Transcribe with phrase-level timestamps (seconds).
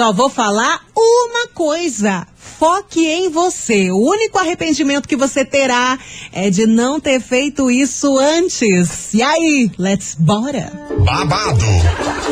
[0.00, 2.26] só vou falar uma coisa.
[2.58, 3.90] Foque em você.
[3.90, 5.98] O único arrependimento que você terá
[6.32, 9.12] é de não ter feito isso antes.
[9.12, 10.72] E aí, let's bora.
[11.04, 11.66] Babado,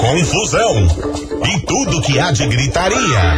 [0.00, 0.86] confusão
[1.46, 3.34] e tudo que há de gritaria.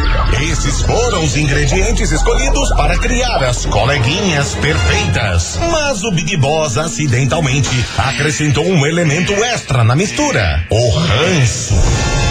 [0.49, 5.59] Esses foram os ingredientes escolhidos para criar as coleguinhas perfeitas.
[5.69, 12.30] Mas o Big Boss acidentalmente acrescentou um elemento extra na mistura: o ranço.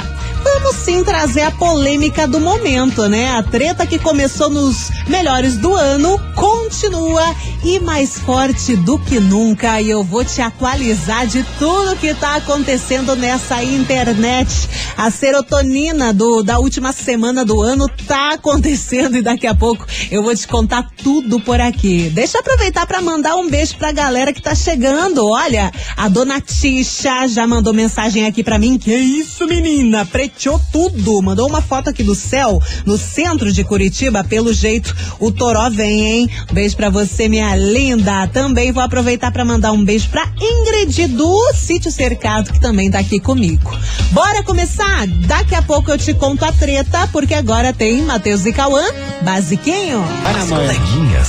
[0.46, 3.30] vamos sim trazer a polêmica do momento, né?
[3.30, 9.80] A treta que começou nos melhores do ano continua e mais forte do que nunca.
[9.80, 14.68] E eu vou te atualizar de tudo que tá acontecendo nessa internet.
[14.96, 20.22] A serotonina do, da última semana do ano tá acontecendo e daqui a pouco eu
[20.22, 22.08] vou te contar tudo por aqui.
[22.14, 25.26] Deixa eu aproveitar para mandar um beijo pra galera que tá chegando.
[25.26, 28.78] Olha, a dona Tisha já mandou mensagem aqui para mim.
[28.78, 30.06] Que isso, menina?
[30.36, 31.22] Preteou tudo.
[31.22, 34.22] Mandou uma foto aqui do céu no centro de Curitiba.
[34.22, 36.30] Pelo jeito, o Toró vem, hein?
[36.52, 38.28] Beijo para você, minha linda.
[38.28, 42.98] Também vou aproveitar para mandar um beijo pra Ingrid do Sítio Cercado, que também tá
[42.98, 43.74] aqui comigo.
[44.12, 45.06] Bora começar?
[45.26, 48.84] Daqui a pouco eu te conto a treta, porque agora tem Matheus e Cauã,
[49.22, 50.04] basiquinho.
[50.24, 51.28] As coleguinhas.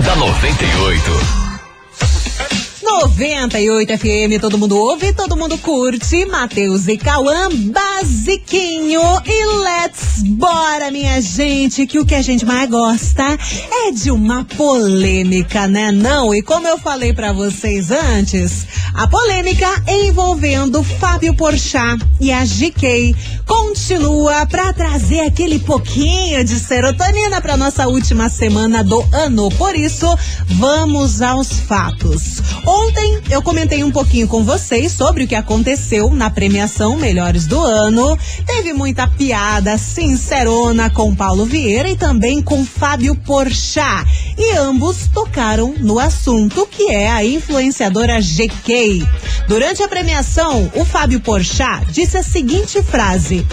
[0.00, 1.37] da 98.
[2.88, 6.24] 98 FM, todo mundo ouve, todo mundo curte.
[6.24, 9.02] Matheus e Cauã, basiquinho.
[9.26, 13.38] E let's bora, minha gente, que o que a gente mais gosta
[13.86, 15.92] é de uma polêmica, né?
[15.92, 16.34] Não?
[16.34, 23.14] E como eu falei para vocês antes, a polêmica envolvendo Fábio Porchat e a GK
[23.46, 29.50] continua para trazer aquele pouquinho de serotonina para nossa última semana do ano.
[29.50, 30.06] Por isso,
[30.48, 32.40] vamos aos fatos.
[32.80, 37.58] Ontem eu comentei um pouquinho com vocês sobre o que aconteceu na premiação Melhores do
[37.58, 38.16] Ano.
[38.46, 44.06] Teve muita piada sincerona com Paulo Vieira e também com Fábio Porchat.
[44.38, 49.04] E ambos tocaram no assunto que é a influenciadora GK.
[49.48, 53.44] Durante a premiação, o Fábio Porchat disse a seguinte frase: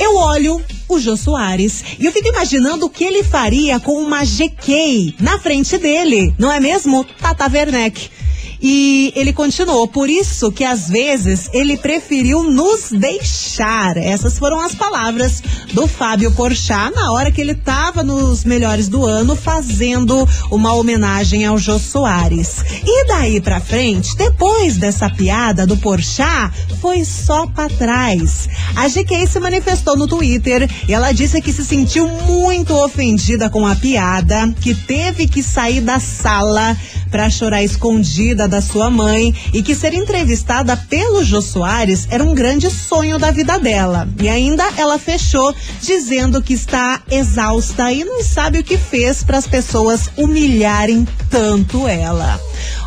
[0.00, 1.84] Eu olho o Jô Soares.
[1.96, 6.50] E eu fico imaginando o que ele faria com uma GK na frente dele, não
[6.50, 7.04] é mesmo?
[7.20, 8.17] Tata Werneck.
[8.60, 13.96] E ele continuou, por isso que às vezes ele preferiu nos deixar.
[13.96, 15.42] Essas foram as palavras
[15.72, 21.44] do Fábio Porchat na hora que ele estava nos melhores do ano fazendo uma homenagem
[21.44, 22.64] ao Jô Soares.
[22.84, 28.48] E daí pra frente, depois dessa piada do Porchat, foi só pra trás.
[28.74, 33.66] A GK se manifestou no Twitter e ela disse que se sentiu muito ofendida com
[33.66, 36.76] a piada, que teve que sair da sala
[37.10, 42.34] para chorar escondida da sua mãe e que ser entrevistada pelo Jô Soares era um
[42.34, 44.08] grande sonho da vida dela.
[44.20, 49.38] E ainda ela fechou dizendo que está exausta e não sabe o que fez para
[49.38, 52.40] as pessoas humilharem tanto ela.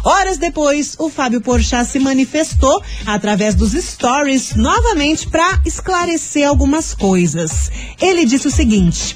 [0.03, 7.71] Horas depois, o Fábio Porchat se manifestou através dos stories novamente para esclarecer algumas coisas.
[8.01, 9.15] Ele disse o seguinte: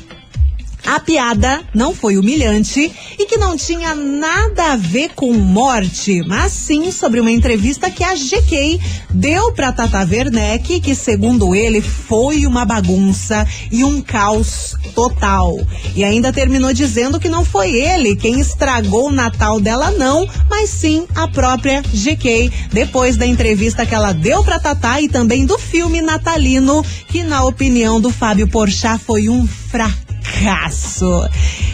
[0.85, 6.51] a piada não foi humilhante e que não tinha nada a ver com morte, mas
[6.51, 8.79] sim sobre uma entrevista que a GK
[9.09, 15.57] deu para Tata Werneck, que segundo ele foi uma bagunça e um caos total.
[15.95, 20.69] E ainda terminou dizendo que não foi ele quem estragou o Natal dela não, mas
[20.69, 25.57] sim a própria GK, depois da entrevista que ela deu para Tata e também do
[25.57, 31.29] filme natalino, que na opinião do Fábio Porchat foi um fracasso fracasso.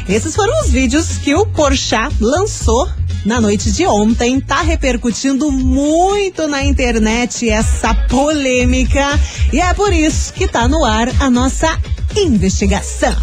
[0.08, 2.90] Esses foram os vídeos que o Porchat lançou
[3.26, 4.42] na noite de ontem.
[4.42, 9.20] Tá repercutindo muito na internet essa polêmica
[9.52, 11.78] e é por isso que tá no ar a nossa
[12.16, 13.16] investigação.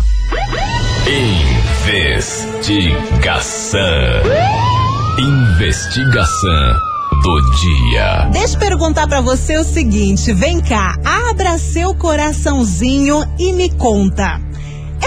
[2.57, 3.81] Investigação.
[5.19, 6.89] Investigação
[7.23, 8.29] do dia.
[8.31, 14.48] Deixa eu perguntar para você o seguinte, vem cá, abra seu coraçãozinho e me conta.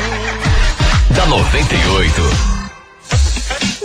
[1.16, 2.55] da 98.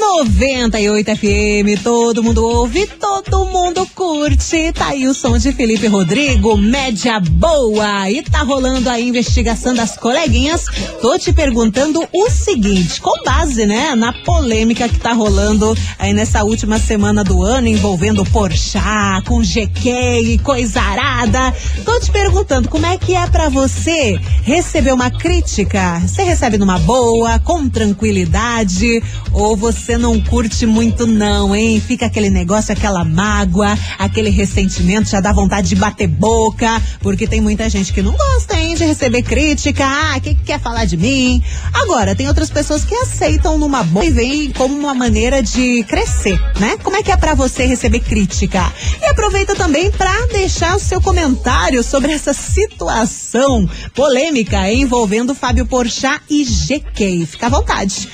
[0.02, 4.74] 98 FM, todo mundo ouve, todo mundo curte.
[4.74, 8.10] Tá aí o som de Felipe Rodrigo, média boa.
[8.10, 10.66] E tá rolando a investigação das coleguinhas.
[11.00, 16.44] Tô te perguntando o seguinte, com base, né, na polêmica que tá rolando aí nessa
[16.44, 19.90] última semana do ano envolvendo Porchat, com GQ
[20.24, 21.54] e coisa arada.
[21.86, 26.00] Tô te perguntando como é que é para você receber uma crítica?
[26.00, 31.82] Você recebe numa boa, com tranquilidade, ou você não curte muito não, hein?
[31.82, 37.42] Fica aquele negócio, aquela mágoa, aquele ressentimento, já dá vontade de bater boca, porque tem
[37.42, 39.86] muita gente que não gosta, hein, de receber crítica.
[39.86, 41.42] Ah, que, que quer falar de mim?
[41.74, 46.40] Agora, tem outras pessoas que aceitam numa boa e veem como uma maneira de crescer,
[46.60, 46.78] né?
[46.84, 48.72] Como é que é para você receber crítica?
[49.02, 56.22] E aproveita também para deixar o seu comentário sobre essa situação polêmica envolvendo Fábio Porchat
[56.30, 57.26] e GK.
[57.26, 58.08] Fica à vontade.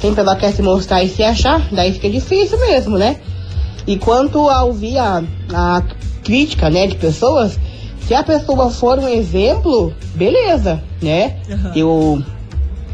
[0.00, 3.16] Sempre ela quer se mostrar e se achar, daí fica difícil mesmo, né?
[3.86, 5.22] E quanto a ouvir a,
[5.52, 5.82] a
[6.24, 7.58] crítica, né, de pessoas,
[8.06, 11.36] se a pessoa for um exemplo, beleza, né?
[11.48, 11.72] Uhum.
[11.74, 12.22] Eu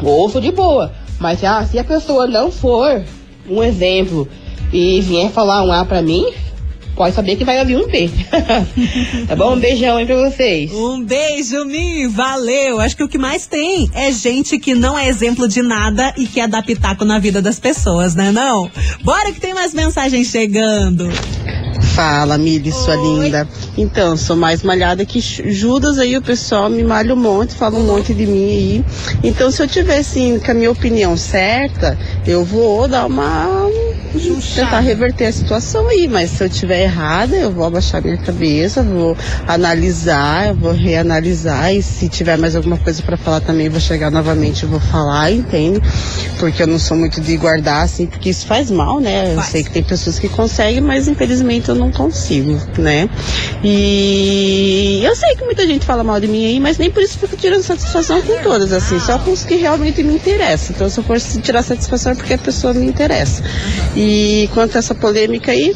[0.03, 0.93] ouço de boa.
[1.19, 3.03] Mas se a, se a pessoa não for
[3.49, 4.27] um exemplo
[4.73, 6.33] e vier falar um A pra mim,
[6.97, 8.11] pode saber que vai ouvir um B.
[9.29, 9.55] tá bom?
[9.55, 10.73] Um beijão aí pra vocês.
[10.73, 12.81] Um beijo, Mi, valeu.
[12.81, 16.27] Acho que o que mais tem é gente que não é exemplo de nada e
[16.27, 18.71] quer dar pitaco na vida das pessoas, né não?
[19.03, 21.09] Bora que tem mais mensagens chegando.
[21.95, 23.47] Fala, Mili, sua linda.
[23.77, 27.87] Então, sou mais malhada que Judas, aí o pessoal me malha um monte, fala um
[27.87, 28.85] monte de mim aí.
[29.23, 33.71] Então, se eu tiver, assim, com a minha opinião certa, eu vou dar uma.
[34.55, 38.83] tentar reverter a situação aí, mas se eu tiver errada, eu vou abaixar minha cabeça,
[38.83, 43.73] vou analisar, eu vou reanalisar, e se tiver mais alguma coisa pra falar também, eu
[43.73, 45.81] vou chegar novamente, eu vou falar, entende?
[46.39, 49.33] Porque eu não sou muito de guardar, assim, porque isso faz mal, né?
[49.33, 49.49] Eu Faz.
[49.49, 53.09] sei que tem pessoas que conseguem, mas infelizmente eu não consigo, né?
[53.65, 57.19] E eu sei que muita gente fala mal de mim aí, mas nem por isso
[57.19, 60.75] fico tirando satisfação com todas, assim, só com os que realmente me interessam.
[60.75, 63.43] Então, se eu for tirar satisfação é porque a pessoa me interessa.
[63.97, 65.75] E quanto a essa polêmica aí,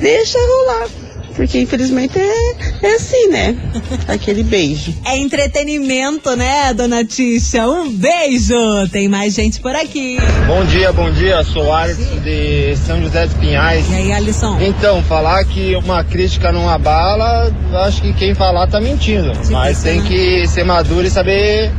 [0.00, 1.03] deixa rolar.
[1.36, 2.54] Porque infelizmente é,
[2.86, 3.56] é assim, né?
[4.06, 4.94] Aquele beijo.
[5.04, 7.66] É entretenimento, né, dona Tisha?
[7.68, 8.54] Um beijo!
[8.92, 10.18] Tem mais gente por aqui.
[10.46, 11.42] Bom dia, bom dia.
[11.42, 13.84] Sou Alex de São José dos Pinhais.
[13.90, 14.58] E aí, Alisson?
[14.60, 17.52] Então, falar que uma crítica não abala,
[17.86, 19.32] acho que quem falar tá mentindo.
[19.50, 20.08] Mas isso, tem né?
[20.08, 21.72] que ser maduro e saber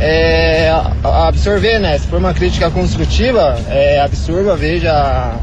[0.00, 0.68] é,
[1.04, 1.98] a- absorver, né?
[1.98, 5.34] Se for uma crítica construtiva, é, absorva, veja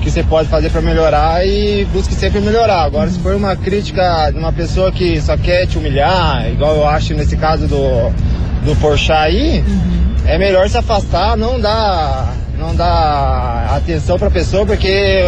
[0.00, 2.84] que você pode fazer para melhorar e busque sempre melhorar.
[2.84, 6.88] Agora, se for uma crítica de uma pessoa que só quer te humilhar, igual eu
[6.88, 8.10] acho nesse caso do,
[8.64, 9.64] do Porchat aí,
[10.26, 15.20] é melhor se afastar, não dar, não dar atenção pra pessoa, porque,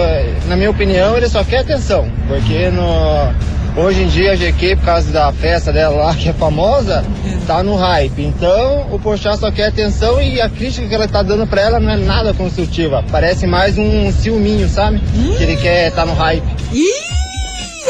[0.47, 2.09] na minha opinião, ele só quer atenção.
[2.29, 3.33] Porque no,
[3.77, 7.05] hoje em dia a GQ, por causa da festa dela lá, que é famosa,
[7.47, 8.23] tá no hype.
[8.23, 11.81] Então, o Porchat só quer atenção e a crítica que ela tá dando pra ela
[11.81, 13.05] não é nada construtiva.
[13.11, 15.01] Parece mais um ciúminho, sabe?
[15.37, 16.45] Que ele quer tá no hype.
[16.73, 16.85] Ih,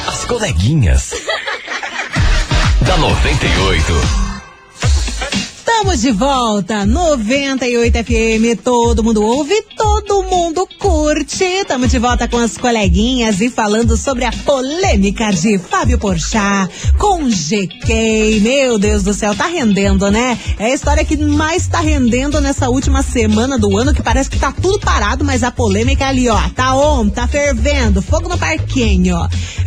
[0.07, 1.11] As coleguinhas.
[2.81, 4.25] da 98.
[5.85, 11.43] Estamos de volta, 98 FM, todo mundo ouve, todo mundo curte.
[11.43, 16.71] Estamos de volta com as coleguinhas e falando sobre a polêmica de Fábio Porchat
[17.05, 18.39] com GK.
[18.41, 20.39] Meu Deus do céu, tá rendendo, né?
[20.57, 24.39] É a história que mais tá rendendo nessa última semana do ano, que parece que
[24.39, 29.17] tá tudo parado, mas a polêmica ali, ó, tá on, tá fervendo, fogo no parquinho.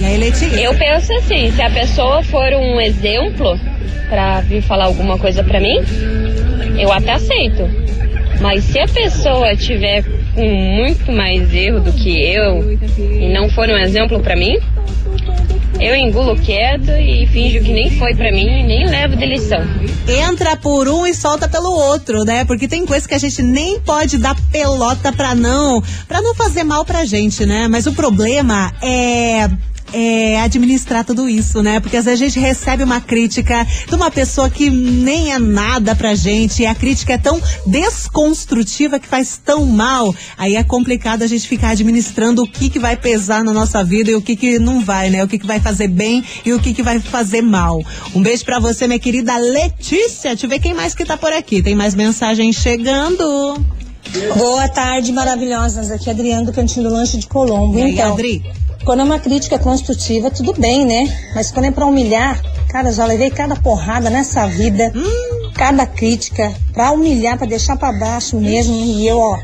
[0.00, 0.56] E aí, Letícia?
[0.58, 3.58] Eu penso assim, se a pessoa for um exemplo
[4.08, 5.76] pra vir falar alguma coisa pra mim,
[6.78, 7.68] eu até aceito.
[8.46, 13.68] Mas se a pessoa tiver com muito mais erro do que eu e não for
[13.68, 14.56] um exemplo pra mim,
[15.80, 19.58] eu engulo quieto e finjo que nem foi pra mim e nem levo de lição.
[20.06, 22.44] Entra por um e solta pelo outro, né?
[22.44, 26.62] Porque tem coisa que a gente nem pode dar pelota pra não, pra não fazer
[26.62, 27.66] mal pra gente, né?
[27.66, 29.50] Mas o problema é
[29.96, 31.80] é, administrar tudo isso, né?
[31.80, 35.96] Porque às vezes a gente recebe uma crítica de uma pessoa que nem é nada
[35.96, 40.14] pra gente e a crítica é tão desconstrutiva que faz tão mal.
[40.36, 44.10] Aí é complicado a gente ficar administrando o que que vai pesar na nossa vida
[44.10, 45.24] e o que que não vai, né?
[45.24, 47.82] O que que vai fazer bem e o que que vai fazer mal.
[48.14, 50.30] Um beijo pra você, minha querida Letícia.
[50.30, 51.62] Deixa eu ver quem mais que tá por aqui.
[51.62, 53.64] Tem mais mensagem chegando.
[54.36, 55.90] Boa tarde, maravilhosas.
[55.90, 57.78] Aqui é Adriano do Cantinho do Lanche de Colombo.
[57.78, 58.42] E aí, então, Adri?
[58.86, 61.12] Quando é uma crítica construtiva, tudo bem, né?
[61.34, 64.92] Mas quando é pra humilhar, cara, já levei cada porrada nessa vida,
[65.56, 68.72] cada crítica, pra humilhar, pra deixar pra baixo mesmo.
[68.76, 69.38] E eu, ó,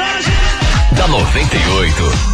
[0.96, 2.31] da 98.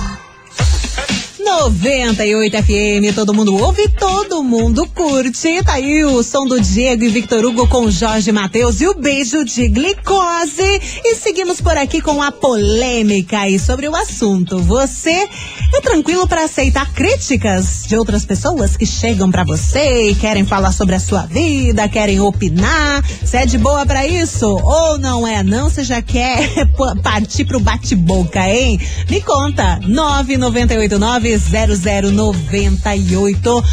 [1.49, 5.62] 98 FM, todo mundo ouve, todo mundo curte.
[5.64, 9.43] Tá aí o som do Diego e Victor Hugo com Jorge Matheus e o beijo
[9.47, 10.81] de glicose.
[11.02, 14.59] E seguimos por aqui com a polêmica aí sobre o assunto.
[14.59, 15.26] Você
[15.75, 20.73] é tranquilo para aceitar críticas de outras pessoas que chegam para você e querem falar
[20.73, 23.02] sobre a sua vida, querem opinar?
[23.25, 24.47] Você é de boa para isso?
[24.47, 25.43] Ou não é?
[25.43, 26.67] Não, você já quer
[27.02, 28.78] partir pro bate-boca, hein?
[29.09, 29.81] Me conta.
[29.87, 33.64] 9989 0098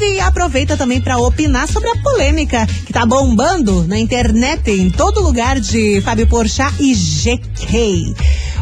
[0.00, 5.20] e aproveita também para opinar sobre a polêmica que tá bombando na internet em todo
[5.20, 8.14] lugar de Fábio Porchat e GK.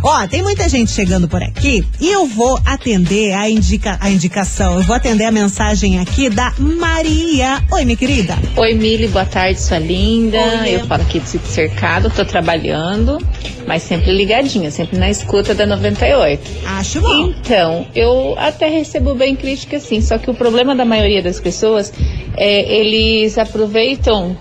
[0.09, 4.77] Ó, tem muita gente chegando por aqui e eu vou atender a, indica, a indicação,
[4.77, 7.61] eu vou atender a mensagem aqui da Maria.
[7.73, 8.39] Oi, minha querida.
[8.57, 10.39] Oi, Mili, boa tarde, sua linda.
[10.63, 13.19] Oi, eu falo aqui do Sítio Cercado, tô trabalhando,
[13.67, 16.41] mas sempre ligadinha, sempre na escuta da 98.
[16.79, 17.35] Acho bom.
[17.41, 21.93] Então, eu até recebo bem crítica, sim, só que o problema da maioria das pessoas
[22.37, 24.39] é eles aproveitam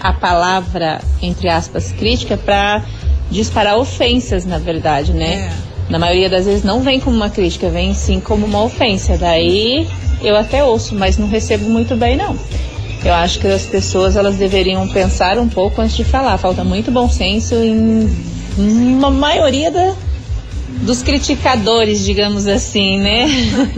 [0.00, 2.82] a palavra, entre aspas, crítica para
[3.32, 5.52] disparar ofensas, na verdade, né?
[5.88, 9.16] Na maioria das vezes não vem como uma crítica, vem sim como uma ofensa.
[9.18, 9.88] Daí
[10.22, 12.36] eu até ouço, mas não recebo muito bem, não.
[13.04, 16.38] Eu acho que as pessoas elas deveriam pensar um pouco antes de falar.
[16.38, 18.08] Falta muito bom senso em
[18.56, 19.94] uma maioria da,
[20.82, 23.26] dos criticadores, digamos assim, né?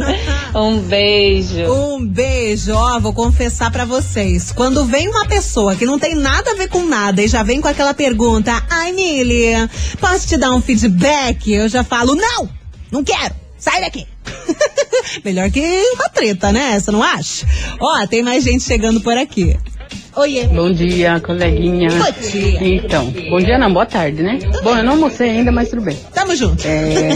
[0.57, 1.71] um beijo.
[1.71, 4.51] Um beijo, ó, vou confessar pra vocês.
[4.53, 7.61] Quando vem uma pessoa que não tem nada a ver com nada e já vem
[7.61, 9.53] com aquela pergunta, ai, Mili,
[10.01, 11.53] posso te dar um feedback?
[11.53, 12.49] Eu já falo, não,
[12.91, 14.07] não quero, sai daqui.
[15.25, 15.61] Melhor que
[15.95, 16.81] uma treta, né?
[16.81, 17.47] Você não acha?
[17.79, 19.57] Ó, tem mais gente chegando por aqui.
[20.17, 20.47] Oiê.
[20.47, 21.89] Bom dia, coleguinha.
[21.89, 22.75] Bom dia.
[22.77, 24.39] Então, bom dia não, boa tarde, né?
[24.63, 25.97] Bom, eu não almocei ainda, mas tudo bem.
[26.13, 26.65] Tamo junto.
[26.67, 27.11] É,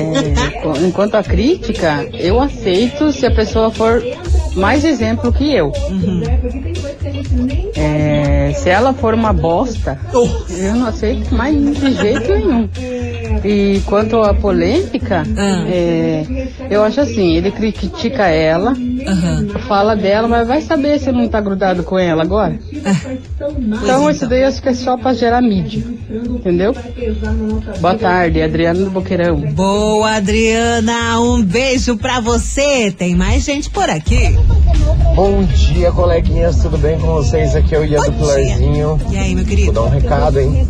[0.84, 4.02] enquanto a crítica, eu aceito se a pessoa for
[4.56, 5.72] mais exemplo que eu.
[7.76, 12.68] É, se ela for uma bosta, eu não aceito mais de jeito nenhum.
[13.44, 15.22] E quanto à polêmica,
[15.68, 16.24] é,
[16.70, 18.74] eu acho assim, ele critica ela,
[19.66, 22.58] fala dela, mas vai saber se não tá grudado com ela agora.
[23.82, 25.82] Então isso daí eu acho que é só pra gerar mídia.
[26.10, 26.74] Entendeu?
[27.80, 29.36] Boa tarde, Adriano do Boqueirão.
[29.36, 31.20] Boa, Adriana.
[31.20, 32.90] Um beijo pra você.
[32.90, 34.36] Tem mais gente por aqui.
[35.14, 37.54] Bom dia, coleguinhas, tudo bem com vocês?
[37.56, 39.00] Aqui é o Ian do Pilarzinho.
[39.10, 39.72] E aí, meu querido?
[39.72, 40.68] Vou dar um recado, hein?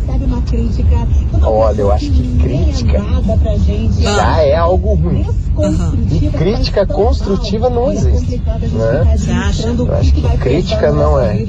[1.41, 3.03] Olha, eu acho que crítica
[3.99, 5.25] já é algo ruim.
[6.11, 9.17] E crítica construtiva não existe, né?
[9.77, 11.43] Eu acho que crítica não é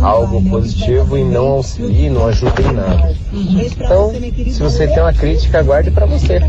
[0.00, 3.16] algo positivo e não auxilia, não ajuda em nada.
[3.32, 4.12] Então,
[4.52, 6.40] se você tem uma crítica, guarde pra você.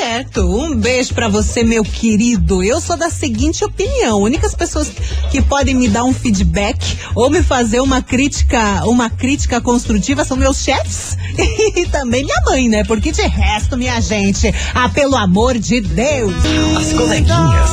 [0.00, 0.40] Certo.
[0.40, 2.64] Um beijo pra você, meu querido.
[2.64, 4.90] Eu sou da seguinte opinião: únicas pessoas
[5.30, 10.38] que podem me dar um feedback ou me fazer uma crítica, uma crítica construtiva são
[10.38, 11.18] meus chefes
[11.76, 12.82] e também minha mãe, né?
[12.84, 16.32] Porque de resto, minha gente, ah, pelo amor de Deus.
[16.78, 17.70] As coleguinhas.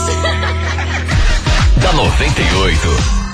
[1.81, 2.79] da 98.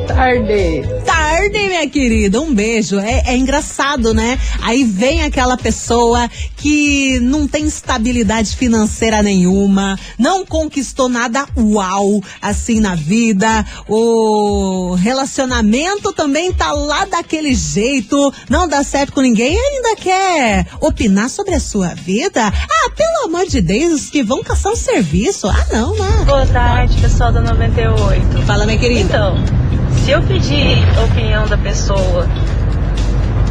[0.09, 0.83] Tarde.
[1.05, 2.41] Tarde, minha querida.
[2.41, 2.99] Um beijo.
[2.99, 4.39] É, é engraçado, né?
[4.63, 12.81] Aí vem aquela pessoa que não tem estabilidade financeira nenhuma, não conquistou nada uau assim
[12.81, 19.59] na vida, o relacionamento também tá lá daquele jeito, não dá certo com ninguém e
[19.59, 22.47] ainda quer opinar sobre a sua vida?
[22.47, 25.47] Ah, pelo amor de Deus, que vão caçar um serviço.
[25.47, 26.25] Ah, não, né?
[26.25, 28.43] Boa tarde, pessoal da 98.
[28.47, 29.01] Fala, minha querida.
[29.01, 29.68] Então,
[30.09, 32.27] se eu pedir a opinião da pessoa,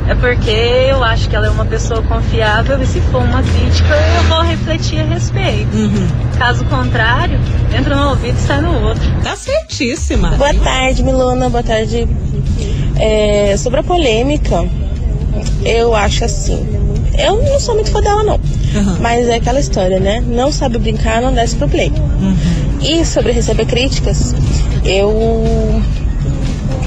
[0.07, 0.49] é porque
[0.89, 4.41] eu acho que ela é uma pessoa confiável e se for uma crítica, eu vou
[4.41, 5.77] refletir a respeito.
[5.77, 6.07] Uhum.
[6.35, 7.39] Caso contrário,
[7.77, 9.03] entra no ouvido e sai no outro.
[9.21, 10.31] Tá certíssima.
[10.31, 11.47] Boa tarde, Milona.
[11.47, 12.07] Boa tarde.
[12.99, 14.67] É, sobre a polêmica,
[15.63, 16.67] eu acho assim.
[17.19, 18.39] Eu não sou muito fã dela, não.
[18.99, 20.23] Mas é aquela história, né?
[20.25, 21.93] Não sabe brincar, não desce pro play.
[22.81, 24.33] E sobre receber críticas,
[24.83, 25.83] eu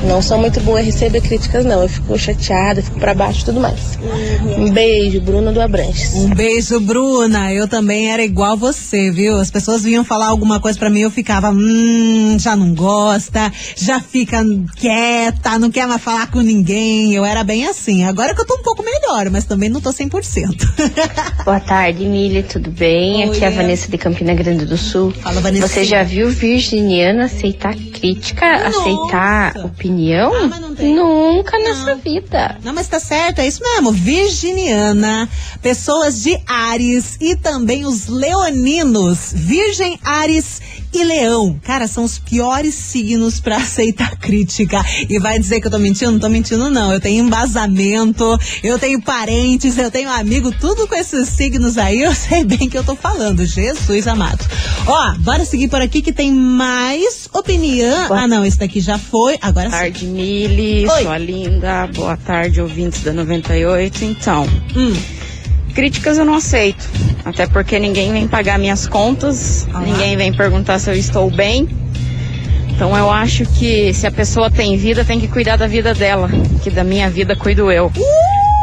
[0.05, 1.83] não sou muito boa em receber críticas, não.
[1.83, 3.99] Eu fico chateada, fico pra baixo e tudo mais.
[4.57, 6.15] Um beijo, Bruna do Abranches.
[6.15, 7.53] Um beijo, Bruna.
[7.53, 9.39] Eu também era igual você, viu?
[9.39, 14.01] As pessoas vinham falar alguma coisa pra mim, eu ficava, hum, já não gosta, já
[14.01, 14.43] fica
[14.77, 17.13] quieta, não quer mais falar com ninguém.
[17.15, 18.05] Eu era bem assim.
[18.05, 20.51] Agora que eu tô um pouco melhor, mas também não tô 100%.
[21.45, 23.25] Boa tarde, Milha, tudo bem?
[23.25, 25.13] Aqui é a Vanessa de Campina Grande do Sul.
[25.13, 25.69] Fala, Vanessa.
[25.69, 29.90] Você já viu virginiana aceitar crítica, aceitar opinião?
[30.95, 32.59] Nunca nessa vida.
[32.63, 33.93] Não, mas tá certo, é isso mesmo.
[33.93, 35.29] Virginiana,
[35.61, 39.33] pessoas de Ares e também os leoninos.
[39.35, 40.61] Virgem, Ares
[40.93, 41.59] e Leão.
[41.63, 44.85] Cara, são os piores signos pra aceitar crítica.
[45.09, 46.13] E vai dizer que eu tô mentindo?
[46.13, 46.93] Não tô mentindo, não.
[46.93, 52.15] Eu tenho embasamento, eu tenho parentes, eu tenho amigo, tudo com esses signos aí, eu
[52.15, 53.45] sei bem que eu tô falando.
[53.47, 54.45] Jesus amado.
[54.87, 58.13] Ó, bora seguir por aqui que tem mais opinião.
[58.13, 59.39] Ah, não, esse daqui já foi.
[59.41, 61.87] Agora Boa tarde, Mili, sua linda.
[61.95, 64.05] Boa tarde, ouvintes da 98.
[64.05, 64.93] Então, Hum.
[65.71, 66.89] Críticas eu não aceito.
[67.25, 71.69] Até porque ninguém vem pagar minhas contas, ninguém vem perguntar se eu estou bem.
[72.69, 76.31] Então eu acho que se a pessoa tem vida, tem que cuidar da vida dela.
[76.63, 77.93] Que da minha vida cuido eu.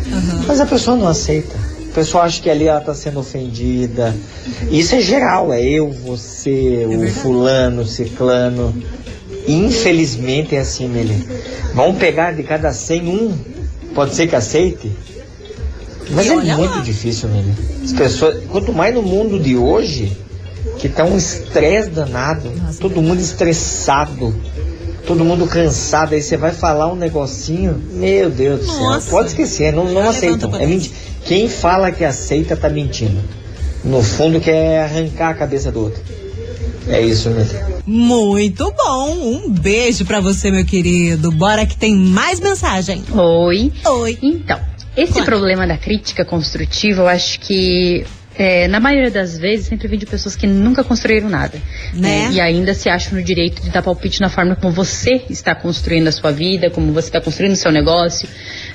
[0.47, 1.55] mas a pessoa não aceita.
[1.91, 4.15] A pessoa acha que ali ela está sendo ofendida.
[4.69, 8.73] Isso é geral, é eu, você, o fulano, o ciclano.
[9.47, 11.25] Infelizmente é assim, Meli.
[11.73, 13.33] Vamos pegar de cada 100 um,
[13.95, 14.91] pode ser que aceite?
[16.11, 17.53] Mas é muito difícil, Meli.
[17.83, 20.15] As pessoas, quanto mais no mundo de hoje,
[20.77, 24.33] que tá um estresse danado, todo mundo estressado,
[25.05, 29.09] todo mundo cansado, aí você vai falar um negocinho, meu Deus do céu, Nossa.
[29.09, 30.53] pode esquecer, não, não aceitam.
[30.55, 30.91] É menti-
[31.25, 33.19] Quem fala que aceita tá mentindo.
[33.83, 36.01] No fundo quer arrancar a cabeça do outro.
[36.87, 37.76] É isso, Meli.
[37.87, 39.13] Muito bom.
[39.13, 41.31] Um beijo pra você, meu querido.
[41.31, 43.01] Bora que tem mais mensagem.
[43.13, 43.71] Oi.
[43.85, 44.17] Oi.
[44.21, 44.59] Então,
[44.95, 48.05] esse problema da crítica construtiva, eu acho que
[48.37, 51.59] é, na maioria das vezes sempre vem de pessoas que nunca construíram nada.
[51.93, 52.25] Né?
[52.25, 55.55] É, e ainda se acham no direito de dar palpite na forma como você está
[55.55, 58.29] construindo a sua vida, como você está construindo o seu negócio,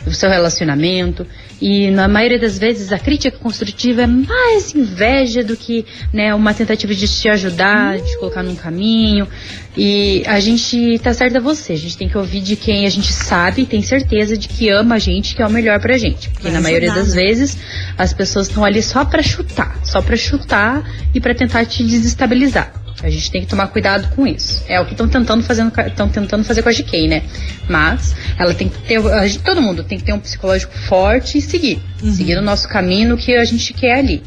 [0.06, 1.26] o seu relacionamento.
[1.60, 6.52] E na maioria das vezes a crítica construtiva é mais inveja do que né, uma
[6.52, 9.28] tentativa de te ajudar, de te colocar num caminho.
[9.76, 12.90] E a gente tá certo é você, a gente tem que ouvir de quem a
[12.90, 15.96] gente sabe e tem certeza de que ama a gente, que é o melhor pra
[15.96, 16.28] gente.
[16.30, 17.22] Porque Vai na maioria ajudar, das né?
[17.22, 17.56] vezes
[17.96, 20.82] as pessoas estão ali só pra chutar, só pra chutar
[21.14, 22.72] e pra tentar te desestabilizar.
[23.02, 24.62] A gente tem que tomar cuidado com isso.
[24.68, 27.22] É o que estão tentando fazendo, estão tentando fazer com a GK, né?
[27.68, 31.38] Mas ela tem que ter, a gente- todo mundo tem que ter um psicológico forte
[31.38, 32.12] e seguir, Uhum.
[32.12, 34.22] seguir o nosso caminho que a gente quer ali.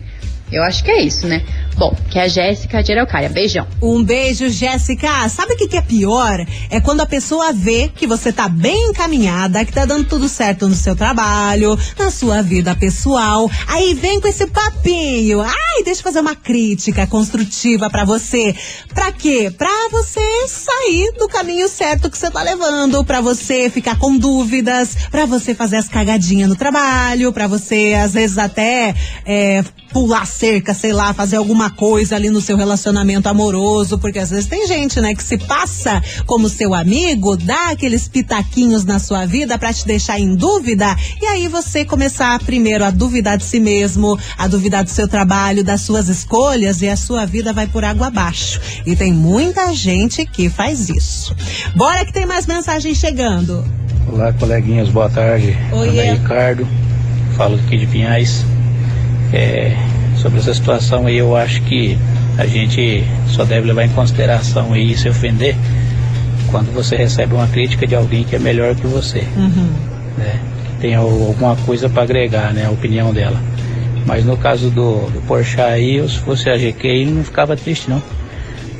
[0.51, 1.43] Eu acho que é isso, né?
[1.75, 3.27] Bom, que é a Jéssica de Araucária.
[3.27, 3.67] Beijão.
[3.81, 5.27] Um beijo, Jéssica.
[5.27, 6.45] Sabe o que, que é pior?
[6.69, 10.69] É quando a pessoa vê que você tá bem encaminhada, que tá dando tudo certo
[10.69, 13.49] no seu trabalho, na sua vida pessoal.
[13.67, 15.41] Aí vem com esse papinho.
[15.41, 18.55] Ai, deixa eu fazer uma crítica construtiva pra você.
[18.93, 19.51] Pra quê?
[19.55, 24.95] Pra você sair do caminho certo que você tá levando, pra você ficar com dúvidas,
[25.11, 29.61] pra você fazer as cagadinhas no trabalho, pra você, às vezes, até é,
[29.95, 34.45] pular cerca, sei lá, fazer alguma coisa ali no seu relacionamento amoroso, porque às vezes
[34.45, 39.57] tem gente, né, que se passa como seu amigo, dá aqueles pitaquinhos na sua vida
[39.57, 44.19] pra te deixar em dúvida, e aí você começar primeiro a duvidar de si mesmo,
[44.37, 48.07] a duvidar do seu trabalho, das suas escolhas, e a sua vida vai por água
[48.07, 48.59] abaixo.
[48.85, 51.33] E tem muita gente que faz isso.
[51.73, 53.63] Bora que tem mais mensagens chegando.
[54.11, 55.57] Olá, coleguinhas, boa tarde.
[55.71, 56.11] Oi, Meu é.
[56.15, 56.67] Ricardo,
[57.37, 58.43] falo aqui de Pinhais.
[59.33, 59.75] É,
[60.17, 61.97] sobre essa situação aí, eu acho que
[62.37, 65.55] a gente só deve levar em consideração aí e se ofender
[66.51, 69.23] quando você recebe uma crítica de alguém que é melhor que você,
[70.17, 70.39] né?
[70.67, 72.65] Que tem al- alguma coisa para agregar, né?
[72.65, 73.39] A opinião dela.
[74.05, 77.55] Mas no caso do, do Porsche aí, eu, se fosse a GQ aí, não ficava
[77.57, 78.01] triste não.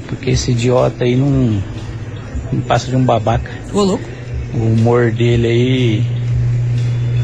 [0.08, 1.62] Porque esse idiota aí não,
[2.54, 3.50] não passa de um babaca.
[3.74, 4.04] Ô, louco.
[4.54, 6.06] O humor dele aí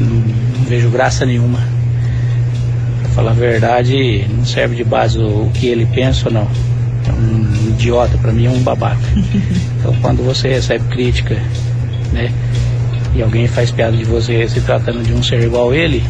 [0.00, 0.08] não,
[0.58, 1.60] não vejo graça nenhuma.
[3.14, 6.48] Falar a verdade, não serve de base o, o que ele pensa ou não.
[7.06, 9.02] É um idiota, pra mim é um babaca.
[9.82, 11.34] Então quando você recebe crítica,
[12.12, 12.32] né?
[13.16, 16.04] E alguém faz piada de você se tratando de um ser igual a ele,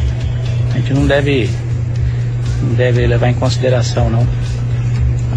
[0.71, 1.49] a gente não deve,
[2.61, 4.27] não deve levar em consideração não.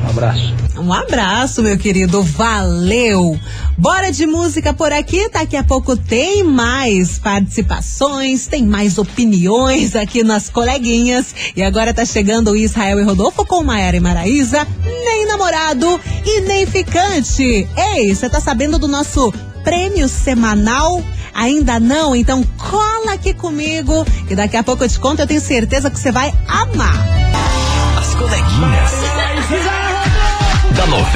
[0.05, 0.55] Um abraço.
[0.79, 2.23] Um abraço, meu querido.
[2.23, 3.39] Valeu!
[3.79, 5.29] Bora de música por aqui.
[5.29, 11.35] Daqui a pouco tem mais participações, tem mais opiniões aqui nas coleguinhas.
[11.55, 14.67] E agora tá chegando o Israel e Rodolfo com Maiara e Maraísa.
[14.85, 17.69] Nem namorado e nem ficante.
[17.95, 19.33] Ei, você tá sabendo do nosso
[19.65, 21.03] prêmio semanal?
[21.35, 22.17] Ainda não?
[22.17, 25.21] Então cola aqui comigo que daqui a pouco eu te conto.
[25.21, 27.26] Eu tenho certeza que você vai amar.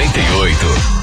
[0.03, 1.00] 98.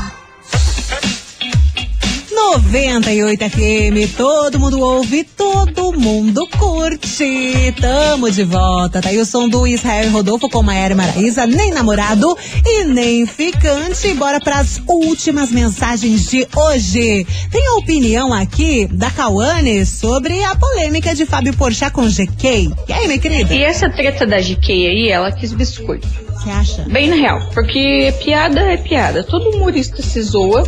[2.70, 7.74] 98 FM, todo mundo ouve, todo mundo curte.
[7.80, 9.02] Tamo de volta.
[9.02, 14.14] Tá aí o som do Israel Rodolfo com Maera Maraísa, nem namorado e nem ficante.
[14.16, 17.26] Bora pras últimas mensagens de hoje.
[17.50, 22.70] Tem a opinião aqui da Cauane sobre a polêmica de Fábio Porchat com GK.
[22.90, 23.54] E aí, minha querida?
[23.54, 26.06] E essa treta da GK aí, ela quis biscoito.
[26.34, 26.82] Você acha?
[26.84, 27.50] Bem na real.
[27.54, 29.24] Porque piada é piada.
[29.24, 30.68] Todo humorista se zoa.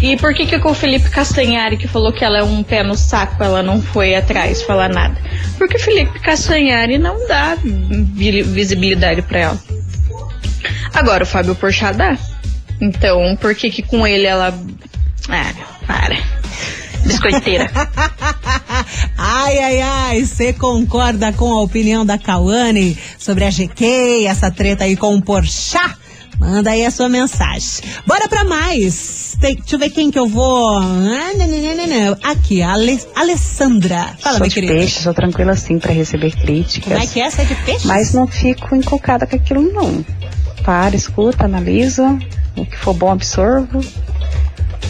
[0.00, 2.82] E por que que com o Felipe Castanhari, que falou que ela é um pé
[2.84, 5.16] no saco, ela não foi atrás falar nada?
[5.56, 9.58] Porque o Felipe Castanhari não dá vi- visibilidade pra ela.
[10.94, 12.16] Agora o Fábio Porchat dá.
[12.80, 14.56] Então, por que que com ele ela...
[15.28, 15.52] Ah,
[15.86, 16.16] para.
[17.04, 17.68] Biscoiteira.
[19.18, 24.84] Ai, ai, ai, você concorda com a opinião da Cauane sobre a GK, essa treta
[24.84, 25.96] aí com o Porchat?
[26.38, 27.82] Manda aí a sua mensagem.
[28.06, 29.36] Bora pra mais.
[29.40, 30.78] Tem- deixa eu ver quem que eu vou.
[30.78, 32.16] Ah, não, não, não.
[32.22, 34.14] Aqui, a Ale- Alessandra.
[34.20, 34.72] Fala, sou minha de querida.
[34.74, 36.92] peixe, sou tranquila assim pra receber críticas.
[36.92, 37.28] Como é que é?
[37.30, 37.86] Você é de peixe?
[37.86, 40.04] Mas não fico encucada com aquilo não.
[40.64, 42.16] Para, escuta, analisa.
[42.56, 43.80] O que for bom absorvo.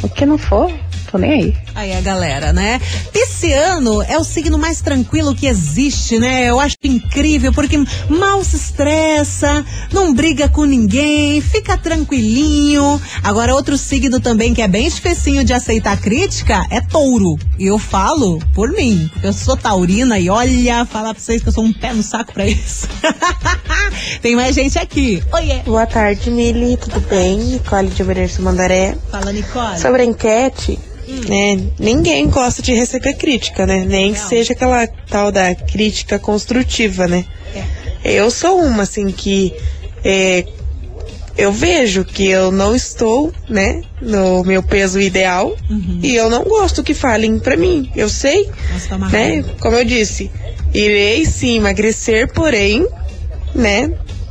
[0.03, 0.73] O que não for,
[1.11, 1.57] tô nem aí.
[1.75, 2.81] Aí a galera, né?
[3.13, 6.49] Pisciano é o signo mais tranquilo que existe, né?
[6.49, 7.77] Eu acho incrível porque
[8.09, 13.01] mal se estressa, não briga com ninguém, fica tranquilinho.
[13.23, 17.39] Agora outro signo também que é bem dificinho de aceitar crítica é touro.
[17.59, 21.49] E eu falo por mim, porque eu sou taurina e olha, falar pra vocês que
[21.49, 22.89] eu sou um pé no saco pra isso.
[24.21, 25.23] Tem mais gente aqui.
[25.33, 25.61] Oiê.
[25.65, 27.39] Boa tarde, Mili, tudo bem?
[27.39, 28.97] Nicole de Obereiro Mandaré.
[29.11, 29.79] Fala, Nicole.
[29.79, 30.79] Sobre a enquete,
[31.29, 31.61] né?
[31.79, 33.85] Ninguém gosta de receber crítica, né?
[33.87, 37.25] Nem que seja aquela tal da crítica construtiva, né?
[38.05, 39.53] Eu sou uma, assim, que
[40.05, 40.45] é,
[41.37, 45.57] eu vejo que eu não estou, né, no meu peso ideal
[46.03, 47.91] e eu não gosto que falem pra mim.
[47.95, 48.49] Eu sei,
[49.11, 49.45] né?
[49.61, 50.31] Como eu disse,
[50.75, 52.87] irei sim emagrecer, porém,
[53.55, 53.91] né,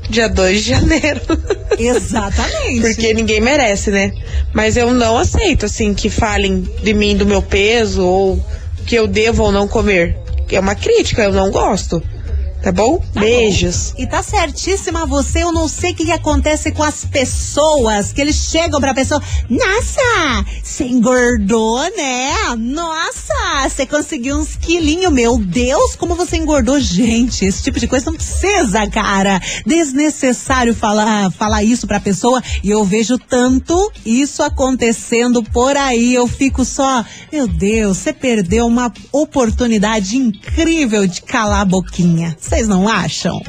[0.10, 1.22] dia 2 de janeiro.
[1.78, 2.82] Exatamente.
[2.82, 4.12] Porque ninguém merece, né?
[4.54, 8.46] Mas eu não aceito, assim, que falem de mim, do meu peso, ou
[8.86, 10.18] que eu devo ou não comer.
[10.50, 12.02] É uma crítica, eu não gosto.
[12.62, 12.98] Tá bom?
[13.14, 13.94] Tá Beijos.
[13.96, 14.04] bom.
[14.04, 18.20] E tá certíssima você, eu não sei o que, que acontece com as pessoas, que
[18.20, 22.34] eles chegam pra pessoa, nossa, você engordou, né?
[22.58, 28.10] Nossa, você conseguiu uns quilinhos, meu Deus, como você engordou, gente, esse tipo de coisa
[28.10, 35.44] não precisa, cara, desnecessário falar, falar isso pra pessoa, e eu vejo tanto isso acontecendo
[35.44, 41.66] por aí, eu fico só, meu Deus, você perdeu uma oportunidade incrível de calar a
[41.66, 42.36] boquinha.
[42.58, 43.40] Vocês não acham?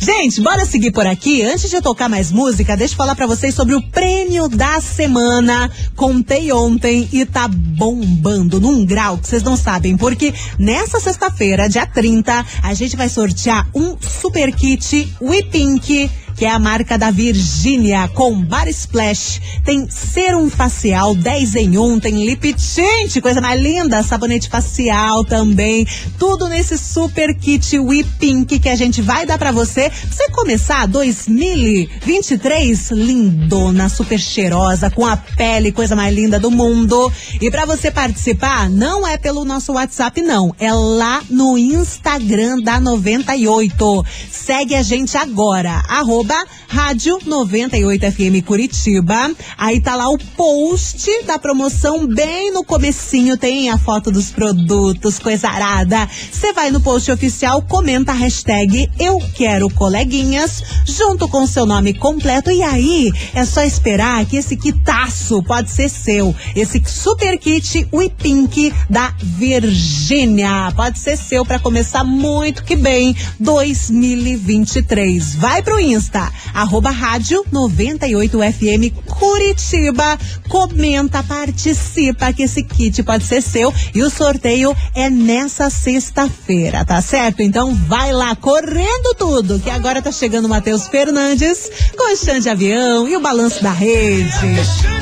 [0.00, 1.42] Gente, bora seguir por aqui.
[1.42, 4.80] Antes de eu tocar mais música, deixa eu falar pra vocês sobre o prêmio da
[4.80, 5.70] semana.
[5.94, 11.84] Contei ontem e tá bombando num grau que vocês não sabem, porque nessa sexta-feira, dia
[11.84, 17.10] 30, a gente vai sortear um super kit We Pink que é a marca da
[17.10, 19.40] Virgínia, com Bar Splash.
[19.64, 25.86] Tem serum facial 10 em 1, tem lip tint, coisa mais linda, sabonete facial também.
[26.18, 29.90] Tudo nesse super kit We Pink que a gente vai dar pra você.
[29.90, 37.12] Você começar 2023 lindona, super cheirosa, com a pele, coisa mais linda do mundo.
[37.40, 40.54] E pra você participar, não é pelo nosso WhatsApp, não.
[40.58, 44.04] É lá no Instagram da 98.
[44.30, 46.23] Segue a gente agora, arroba
[46.68, 49.30] Rádio 98 FM Curitiba.
[49.56, 55.18] Aí tá lá o post da promoção bem no comecinho, tem a foto dos produtos,
[55.18, 56.08] coisa arada.
[56.30, 61.94] Você vai no post oficial, comenta a hashtag Eu Quero Coleguinhas, junto com seu nome
[61.94, 62.50] completo.
[62.50, 66.34] E aí é só esperar que esse quitaço pode ser seu.
[66.56, 70.72] Esse super kit We Pink da Virgínia.
[70.74, 75.34] Pode ser seu para começar muito que bem 2023.
[75.36, 76.13] Vai pro Insta,
[76.52, 80.18] arroba rádio 98FM Curitiba.
[80.48, 87.00] Comenta, participa que esse kit pode ser seu e o sorteio é nessa sexta-feira, tá
[87.00, 87.42] certo?
[87.42, 92.48] Então vai lá, correndo tudo, que agora tá chegando o Matheus Fernandes com o de
[92.48, 94.30] avião e o balanço da rede.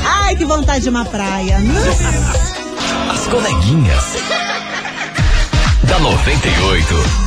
[0.05, 1.59] Ai, que vontade de uma praia.
[1.61, 2.53] Nossa.
[3.13, 4.05] As coleguinhas.
[5.85, 7.22] Da 98.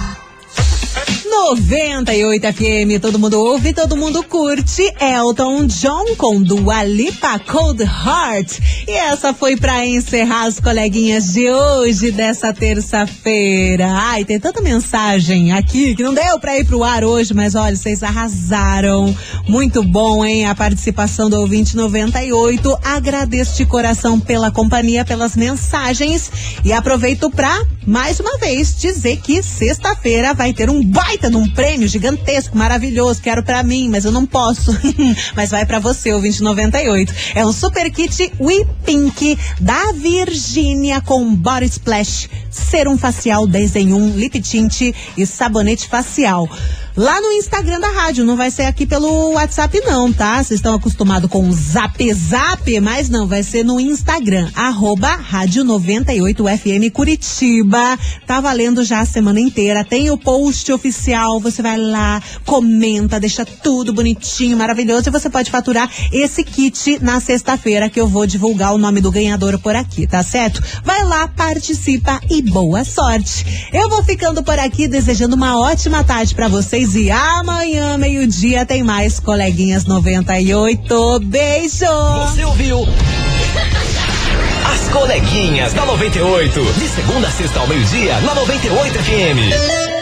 [1.35, 4.81] 98 FM, todo mundo ouve, todo mundo curte.
[4.99, 8.59] Elton John com Dua Lipa Cold Heart.
[8.87, 13.85] E essa foi pra encerrar as coleguinhas de hoje, dessa terça-feira.
[13.91, 17.75] Ai, tem tanta mensagem aqui que não deu pra ir pro ar hoje, mas olha,
[17.75, 19.15] vocês arrasaram.
[19.47, 20.47] Muito bom, hein?
[20.47, 22.79] A participação do ouvinte 98.
[22.81, 26.31] Agradeço de coração pela companhia, pelas mensagens.
[26.63, 31.87] E aproveito pra, mais uma vez, dizer que sexta-feira vai ter um baita num prêmio
[31.87, 34.77] gigantesco, maravilhoso, quero pra mim, mas eu não posso.
[35.35, 37.13] mas vai pra você, o 2098.
[37.35, 43.93] É um super kit We Pink da Virgínia com Body Splash, serum facial 10 em
[43.93, 46.49] 1, lip tint e sabonete facial.
[46.97, 50.41] Lá no Instagram da rádio, não vai ser aqui pelo WhatsApp não, tá?
[50.41, 55.65] Vocês estão acostumados com o Zap Zap, mas não, vai ser no Instagram, arroba Rádio
[55.65, 57.99] 98FM Curitiba.
[58.25, 63.43] Tá valendo já a semana inteira, tem o post oficial, você vai lá, comenta, deixa
[63.43, 68.73] tudo bonitinho, maravilhoso e você pode faturar esse kit na sexta-feira que eu vou divulgar
[68.73, 70.63] o nome do ganhador por aqui, tá certo?
[70.81, 73.69] Vai lá, participa e boa sorte.
[73.73, 78.83] Eu vou ficando por aqui desejando uma ótima tarde para vocês e amanhã, meio-dia, tem
[78.83, 81.19] mais Coleguinhas 98.
[81.21, 81.85] Beijo!
[82.27, 82.81] Você ouviu?
[84.71, 86.63] As coleguinhas da 98.
[86.73, 89.94] De segunda a sexta ao meio-dia, na 98 FM.